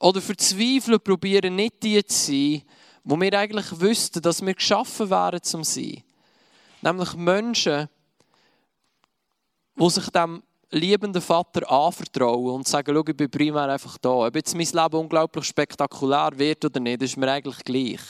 [0.00, 2.62] Oder verzweifeln, probieren nicht die zu sein,
[3.04, 6.02] wo wir eigentlich wüssten, dass wir geschaffen wären zum sein.
[6.80, 7.88] Nämlich Menschen,
[9.76, 14.10] die sich dem liebenden Vater anvertrauen und sagen, schau, ich bin primär einfach da.
[14.26, 18.00] Ob jetzt mein Leben unglaublich spektakulär wird oder nicht, ist mir eigentlich gleich.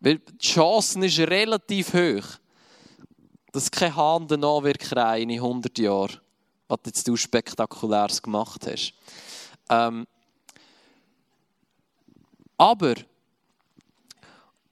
[0.00, 2.43] Weil die Chance ist relativ hoch
[3.54, 6.20] dass kein Hahn danach wird in 100 Jahren,
[6.66, 8.94] was jetzt du Spektakuläres gemacht hast.
[9.70, 10.08] Ähm,
[12.58, 12.94] aber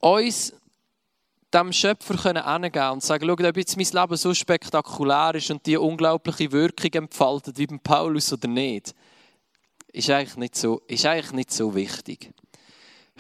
[0.01, 0.53] uns
[1.55, 5.77] dem Schöpfer können und sagen, schau, ob jetzt mein Leben so spektakulär ist und die
[5.77, 8.97] unglaubliche Wirkung entfaltet, wie beim Paulus oder nicht,
[9.93, 12.33] ist eigentlich nicht so, ist eigentlich nicht so wichtig.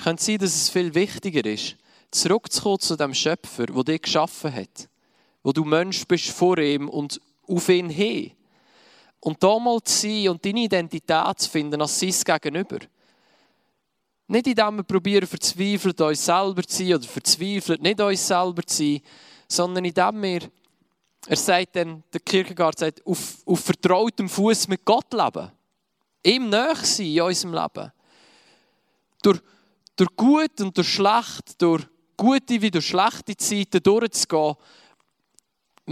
[0.02, 1.76] Könnte sein, dass es viel wichtiger ist,
[2.10, 4.88] zurückzukommen zu dem Schöpfer, der dich geschaffen hat
[5.42, 8.32] wo du Mensch bist vor ihm und auf ihn hin.
[9.20, 12.78] Und da mal zu sein und deine Identität zu finden als sein Gegenüber.
[14.28, 18.76] Nicht indem wir probieren, verzweifelt uns selber zu sein oder verzweifelt nicht uns selber zu
[18.76, 19.00] sein,
[19.48, 20.40] sondern indem wir,
[21.26, 25.50] er sagt dann, der Kierkegaard sagt, auf, auf vertrautem Fuß mit Gott leben.
[26.24, 27.92] ihm näher sein in unserem Leben.
[29.22, 29.40] Durch,
[29.96, 34.56] durch gut und durch schlecht, durch gute wie durch schlechte Zeiten durchzugehen,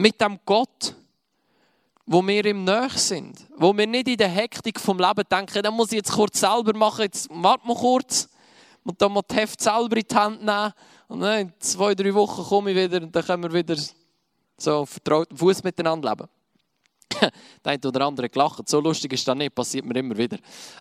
[0.01, 0.95] mit dem Gott,
[2.07, 3.47] wo wir ihm näher sind.
[3.57, 6.77] Wo wir nicht in der Hektik vom Leben denken, dann muss ich jetzt kurz selber
[6.77, 8.29] machen, jetzt warte mal kurz
[8.83, 10.73] und dann mal die Heft selber in die Hand nehmen
[11.09, 13.77] und dann in zwei, drei Wochen komme ich wieder und dann können wir wieder
[14.57, 16.29] so vertraut Fuß miteinander leben.
[17.65, 18.69] der eine oder andere gelacht.
[18.69, 20.39] So lustig ist das nicht, passiert mir immer wieder.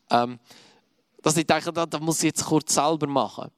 [0.10, 0.40] Ähm,
[1.22, 3.52] dass ich denke, das, das muss ich jetzt kurz selber machen.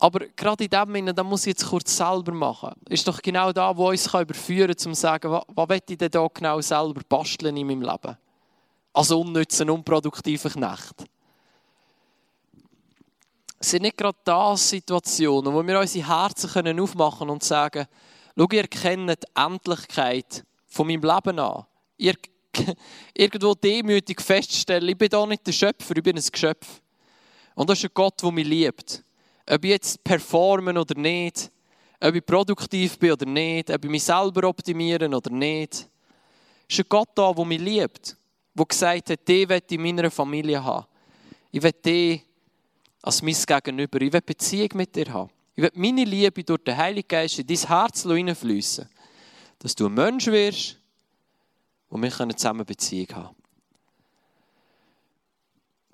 [0.00, 2.72] Aber gerade in dem Sinne, da muss ich jetzt kurz selber machen.
[2.88, 5.98] Ist doch genau da, wo uns überführen kann, um zu sagen, was, was will ich
[5.98, 8.16] denn da genau selber basteln in meinem Leben?
[8.92, 11.04] Als unnützen, unproduktiven Knecht.
[13.58, 17.86] Es sind nicht gerade das Situationen, wo wir unsere Herzen aufmachen können und sagen,
[18.36, 21.64] schau, ihr kennt die Endlichkeit von meinem Leben an.
[21.96, 22.14] Ihr
[23.14, 26.80] irgendwo demütig feststellen, ich bin da nicht der Schöpfer, ich bin ein Geschöpf.
[27.56, 29.04] Und das ist ein Gott, der mich liebt.
[29.50, 31.50] Ob ich jetzt performen oder nicht,
[32.00, 35.88] ob ich produktiv bin oder nicht, ob ich mich selber optimieren oder nicht.
[36.68, 38.16] Es ist ein Gott da, der mich liebt,
[38.54, 40.86] der gesagt hat, die will ich in meiner Familie haben.
[41.50, 42.22] Ich will die
[43.02, 44.00] als mein Gegenüber.
[44.02, 45.30] Ich will Beziehung mit dir haben.
[45.54, 48.88] Ich will meine Liebe durch den Heiligen Geist in dein Herz hineinfließen.
[49.60, 50.78] Dass du ein Mensch wirst,
[51.88, 53.36] wo wir zusammen Beziehung haben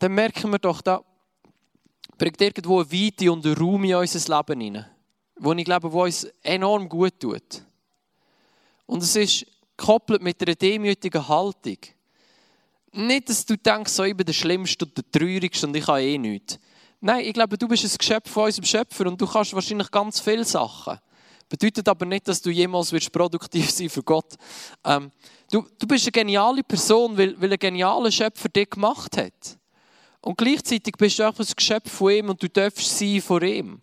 [0.00, 1.02] Dann merken wir doch, da
[2.18, 4.86] bringt irgendwo eine Weite und einen Raum in unser Leben hinein,
[5.36, 7.62] wo ich glaube, wo uns enorm gut tut.
[8.86, 9.46] Und es ist
[9.76, 11.78] gekoppelt mit einer demütigen Haltung.
[12.92, 16.02] Nicht, dass du denkst, so, ich bin der Schlimmste und der Traurigste und ich habe
[16.02, 16.58] eh nichts.
[17.00, 20.20] Nein, ich glaube, du bist ein Geschöpf von unserem Schöpfer und du kannst wahrscheinlich ganz
[20.20, 20.98] viele Sachen.
[21.48, 24.36] Bedeutet aber nicht, dass du jemals wirst produktiv sein für Gott.
[24.84, 25.10] Ähm,
[25.50, 29.58] du, du bist eine geniale Person, weil, weil ein genialer Schöpfer dich gemacht hat.
[30.24, 33.82] Und gleichzeitig bist du auch ein Geschöpf von ihm und du darfst sein vor ihm.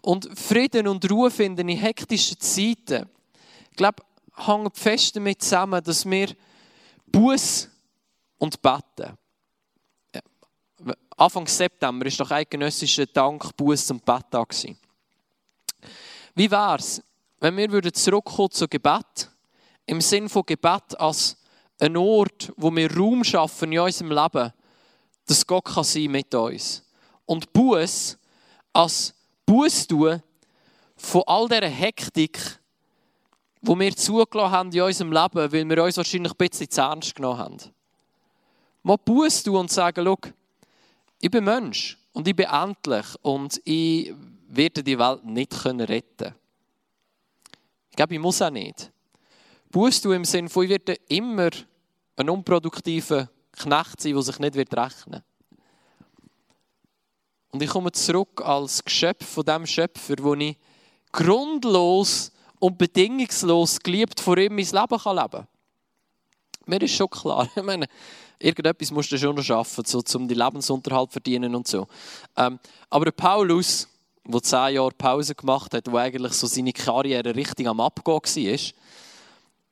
[0.00, 3.10] Und Frieden und Ruhe finden in hektischen Zeiten,
[3.70, 4.02] ich glaube,
[4.34, 6.34] hängen fest damit zusammen, dass wir
[7.08, 7.68] Buß
[8.38, 9.18] und beten.
[11.14, 14.54] Anfang September war doch eidgenössischer Dank, Buß und Betttag.
[16.34, 17.02] Wie wäre es,
[17.40, 19.28] wenn wir zurückkommen zu Gebet,
[19.84, 21.36] im Sinn von Gebet als
[21.78, 24.52] ein Ort, wo wir Raum schaffen in unserem Leben,
[25.28, 26.82] dass Gott kann sein mit uns.
[27.26, 28.18] Und Buß
[28.72, 29.14] als
[29.46, 30.22] Buß tun
[30.96, 32.38] von all dieser Hektik,
[33.60, 37.14] wo wir zugelassen haben in unserem Leben, weil wir uns wahrscheinlich ein bisschen zu ernst
[37.14, 37.58] genommen haben.
[38.82, 40.18] Mal Buß tun und sagen, schau,
[41.20, 44.14] ich bin Mensch und ich bin endlich und ich
[44.48, 46.34] werde die Welt nicht retten können.
[47.90, 48.90] Ich glaube, ich muss auch nicht.
[49.70, 51.50] Buß du im Sinne von, ich werde immer
[52.16, 55.22] ein unproduktiver Knecht sein, der sich nicht rechnen wird.
[57.50, 60.56] Und ich komme zurück als Geschöpf von dem Schöpfer, wo ich
[61.12, 65.46] grundlos und bedingungslos geliebt vor ihm mein Leben leben kann.
[66.66, 67.86] Mir ist schon klar, ich meine,
[68.38, 71.86] irgendetwas musst du schon noch arbeiten, so, um den Lebensunterhalt zu verdienen und so.
[72.36, 72.58] Ähm,
[72.90, 73.88] aber Paulus,
[74.24, 78.58] der zehn Jahre Pause gemacht hat, wo eigentlich so seine Karriere richtig am Abgehen war,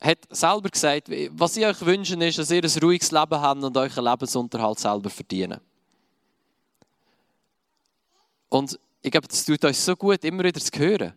[0.01, 3.77] hat selber gesagt, was ich euch wünsche, ist, dass ihr ein ruhiges Leben habt und
[3.77, 5.61] euren Lebensunterhalt selber verdienen.
[8.49, 11.13] Und ich glaube, das tut euch so gut, immer wieder zu hören.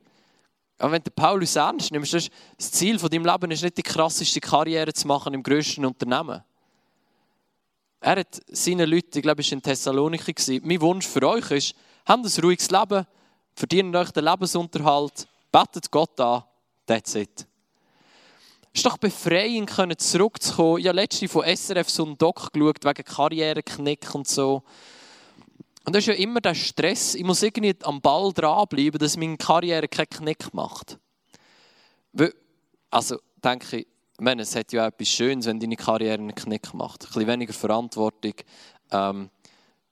[0.77, 4.39] Aber wenn du Paulus ernst nimmst, das Ziel von deinem Leben ist nicht die krasseste
[4.39, 6.41] Karriere zu machen im grössten Unternehmen.
[7.99, 11.75] Er hat seinen Leuten, ich glaube, es war in Thessaloniki, mein Wunsch für euch ist,
[12.05, 13.05] habt ein ruhiges Leben,
[13.53, 16.43] verdient euch den Lebensunterhalt, betet Gott an,
[16.85, 17.48] that's it.
[18.73, 20.79] Es ist doch befreiend, zurückzukommen.
[20.79, 24.63] Ich habe letztens von SRF so einen Doc geschaut, wegen Karriereknick und so.
[25.85, 27.15] Und das ist ja immer der Stress.
[27.15, 30.99] Ich muss irgendwie am Ball dranbleiben, dass meine Karriere keinen Knick macht.
[32.91, 36.73] Also, denke ich, ich meine, es hat ja etwas Schönes, wenn deine Karriere einen Knick
[36.73, 37.03] macht.
[37.03, 38.33] Ein bisschen weniger Verantwortung.
[38.91, 39.29] Ähm,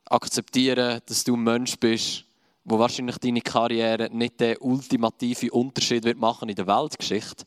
[0.06, 2.26] akzeptieren, dass du ein Mensch bist,
[2.64, 7.46] wo wahrscheinlich deine Karriere nicht den ultimativen Unterschied wird machen in der Weltgeschichte.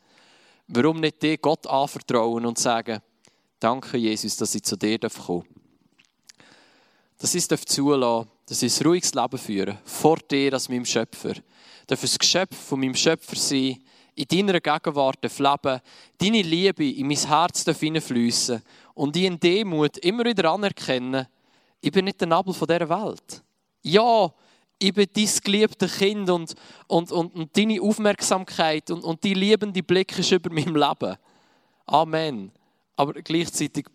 [0.73, 3.01] Warum nicht dir Gott anvertrauen und sagen,
[3.59, 6.47] danke Jesus, dass ich zu dir kommen darf.
[7.19, 11.37] Dass ich es zulassen dass ich ein ruhiges Leben führe, vor dir als meinem Schöpfer.
[11.37, 11.43] Ich
[11.87, 13.83] darf ein Geschöpf von meinem Schöpfer sein,
[14.15, 15.81] in deiner Gegenwart leben,
[16.19, 18.63] deine Liebe in mein Herz hineinfließen
[18.95, 21.27] und die in Demut immer wieder anerkennen,
[21.81, 23.43] ich bin nicht der Nabel dieser Welt.
[23.83, 24.33] Ja,
[24.83, 26.55] ich bin dein geliebtes Kind und,
[26.87, 31.17] und, und, und deine Aufmerksamkeit und, und die liebende Blick ist über meinem Leben.
[31.85, 32.51] Amen.
[32.97, 33.87] Aber gleichzeitig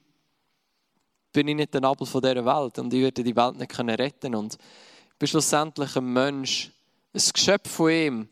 [1.34, 4.32] bin ich nicht der Nabel von dieser Welt und ich werde die Welt nicht retten
[4.32, 4.36] können.
[4.36, 6.72] Und ich bin schlussendlich ein Mensch,
[7.14, 8.30] ein Geschöpf von ihm,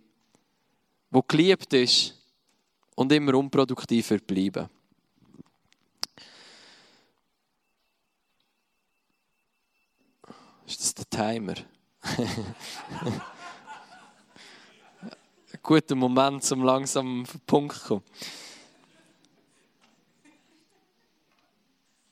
[1.10, 2.16] wo geliebt ist
[2.96, 4.70] und immer unproduktiv wird bleiben.
[10.68, 11.56] Ist das der Timer?
[12.04, 13.22] Ein
[15.62, 18.04] guter Moment, um langsam auf den Punkt zu kommen.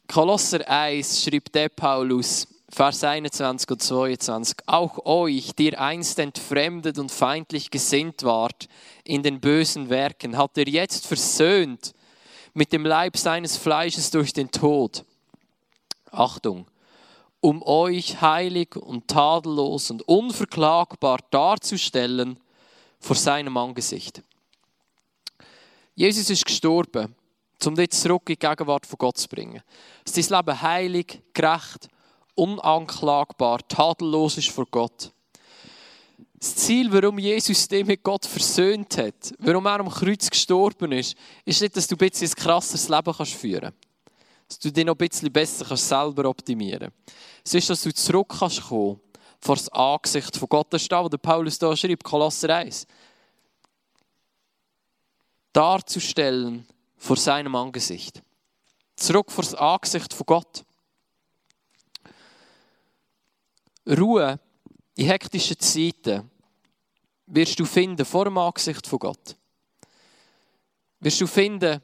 [0.07, 4.57] Kolosser 1 schreibt der Paulus, Vers 21 und 22.
[4.65, 8.67] Auch euch, die ihr einst entfremdet und feindlich gesinnt wart
[9.03, 11.93] in den bösen Werken, hat er jetzt versöhnt
[12.53, 15.05] mit dem Leib seines Fleisches durch den Tod.
[16.11, 16.65] Achtung,
[17.41, 22.39] um euch heilig und tadellos und unverklagbar darzustellen
[22.99, 24.21] vor seinem Angesicht.
[25.95, 27.15] Jesus ist gestorben,
[27.65, 29.61] um dich zurück in die Gegenwart von Gott zu bringen.
[30.05, 31.89] Dass dein Leben heilig, gerecht
[32.35, 35.11] unanklagbar, tadellos ist vor Gott.
[36.39, 41.15] Das Ziel, warum Jesus dich mit Gott versöhnt hat, warum er am Kreuz gestorben ist,
[41.45, 43.77] ist nicht, dass du ein bisschen ein krasses Leben kannst führen kannst.
[44.47, 46.91] Dass du dich noch ein bisschen besser kannst selber optimieren
[47.43, 48.99] Es ist, dass du zurück kannst kommen
[49.39, 50.67] vor das Angesicht von Gott.
[50.71, 52.85] Da, wo der Paulus da schreibt, Kolosser 1.
[55.51, 58.21] Darzustellen vor seinem Angesicht.
[58.95, 60.63] Zurück vor das Angesicht von Gott.
[63.87, 64.39] Ruhe
[64.95, 66.29] in hektischen Zeiten
[67.25, 69.35] wirst du finden vor dem Angesicht von Gott.
[70.99, 71.81] Wirst du finden,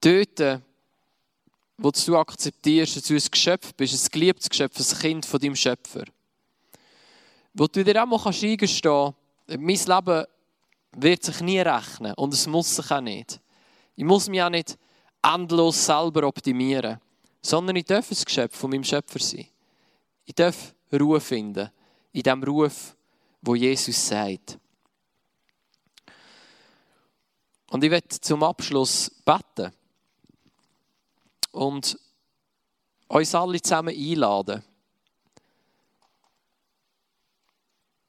[0.00, 0.62] dort,
[1.82, 5.56] wo du akzeptierst, dass du ein Geschöpf bist, ein geliebtes Geschöpf, ein Kind von deinem
[5.56, 6.04] Schöpfer.
[7.54, 9.14] Wo du dir auch mal eingestehen
[9.46, 10.26] kannst, mein Leben
[10.92, 13.40] wird sich nie rechnen und es muss sich auch nicht.
[13.96, 14.78] Ich muss mich auch nicht
[15.22, 17.00] endlos selber optimieren
[17.42, 19.46] sondern ich darf ein Geschöpf von meinem Schöpfer sein.
[20.24, 21.70] Ich darf Ruhe finden
[22.12, 22.96] in dem Ruf,
[23.40, 24.58] wo Jesus sagt.
[27.70, 29.72] Und ich werde zum Abschluss beten
[31.52, 31.98] und
[33.08, 34.62] uns alle zusammen einladen,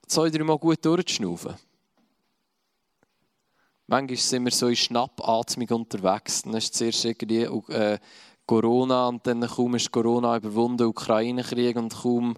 [0.08, 1.56] zwei, drei Mal gut durchzuschnaufen.
[3.88, 6.44] Manchmal sind wir so in Schnappatmung unterwegs.
[6.44, 8.00] Dann ist zuerst irgendwie äh,
[8.46, 12.36] Corona und dann kaum ist Corona überwunden, Ukraine-Krieg und kaum,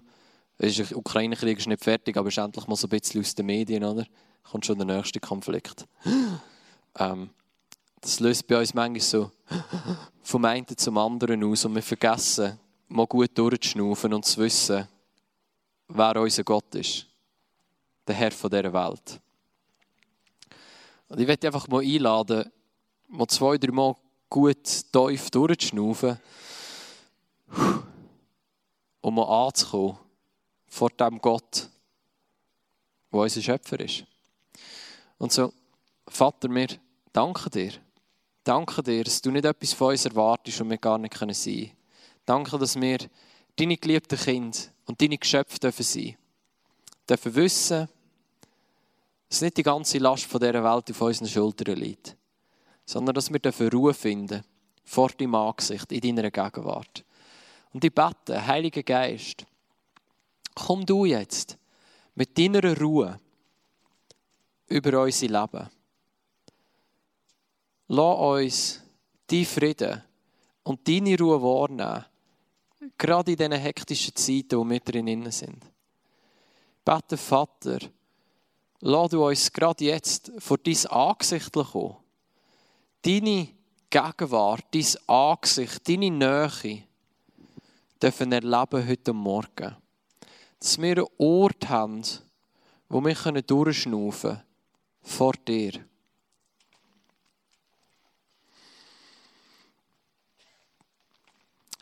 [0.58, 4.06] Ukraine-Krieg ist nicht fertig, aber ist endlich mal so ein bisschen aus den Medien, oder?
[4.42, 5.86] Kommt schon der nächste Konflikt.
[6.98, 7.30] ähm,
[8.04, 9.30] das löst bei uns manchmal so
[10.22, 14.86] vom einen zum anderen aus und wir vergessen, mal gut durchzuschnaufen und zu wissen,
[15.88, 17.06] wer unser Gott ist.
[18.06, 19.20] Der Herr von dieser Welt.
[21.08, 22.52] Und ich möchte einfach mal einladen,
[23.08, 23.96] mal zwei, drei Mal
[24.28, 26.18] gut tief durchzuschnaufen,
[29.00, 29.96] um mal anzukommen
[30.66, 31.70] vor dem Gott,
[33.10, 34.04] der unser Schöpfer ist.
[35.16, 35.54] Und so,
[36.06, 36.68] Vater, wir
[37.14, 37.83] danken dir.
[38.44, 41.70] Danke dir, dass du nicht etwas von uns erwartest und wir gar nicht sein können.
[42.26, 42.98] Danke, dass wir
[43.56, 46.16] deine geliebten Kinder und deine Geschöpfe dürfen sein
[47.08, 47.34] dürfen.
[47.34, 47.88] wissen,
[49.28, 52.16] dass nicht die ganze Last von dieser Welt auf unseren Schultern liegt
[52.86, 54.44] sondern dass wir Ruhe finden
[54.84, 57.04] vor deinem Angesicht, in deiner Gegenwart.
[57.72, 59.46] Und ich bete, Heiliger Geist,
[60.54, 61.56] komm du jetzt
[62.14, 63.18] mit deiner Ruhe
[64.68, 65.70] über unser Leben.
[67.88, 68.82] Lass uns
[69.26, 70.02] deinen Frieden
[70.62, 72.04] und deine Ruhe wahrnehmen,
[72.96, 75.62] gerade in diesen hektischen Zeiten, wo wir drin sind.
[76.84, 77.78] Bete, Vater,
[78.80, 81.96] lass du uns gerade jetzt vor dein Angesicht kommen
[83.04, 83.48] deine
[83.90, 86.82] Gegenwart, dein Angesicht, deine Nähe
[88.02, 89.76] dürfen erleben heute Morgen.
[90.58, 92.02] Dass wir einen Ort haben,
[92.88, 94.42] wo wir durchschnaufen können
[95.02, 95.72] vor dir.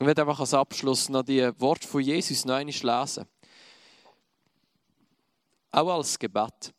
[0.02, 3.24] Ich werde einfach als Abschluss noch die Worte von Jesus noch einmal lesen.
[5.70, 6.74] Auch als Gebet.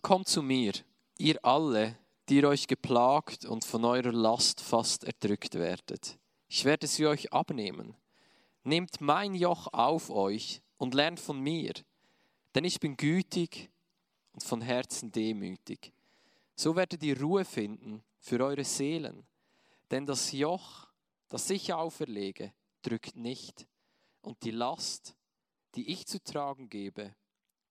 [0.00, 0.72] Kommt zu mir,
[1.18, 6.16] ihr alle, die euch geplagt und von eurer Last fast erdrückt werdet.
[6.46, 7.96] Ich werde sie euch abnehmen.
[8.62, 11.72] Nehmt mein Joch auf euch und lernt von mir,
[12.54, 13.68] denn ich bin gütig
[14.30, 15.92] und von Herzen demütig.
[16.54, 19.26] So werdet ihr Ruhe finden für eure Seelen,
[19.90, 20.89] denn das Joch,
[21.30, 22.52] das ich auferlege,
[22.82, 23.66] drückt nicht,
[24.20, 25.16] und die Last,
[25.74, 27.16] die ich zu tragen gebe,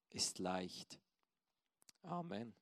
[0.09, 0.99] ist leicht.
[2.01, 2.58] Amen.